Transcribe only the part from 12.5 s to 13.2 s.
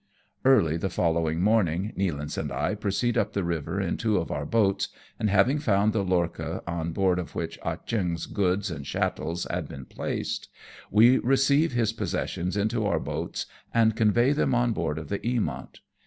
into our